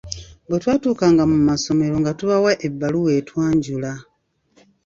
Bwe 0.47 0.57
twatuukanga 0.63 1.23
mu 1.31 1.37
masomero 1.49 1.95
nga 2.01 2.11
tubawa 2.19 2.51
ebbaluwa 2.67 3.11
etwanjula. 3.19 3.91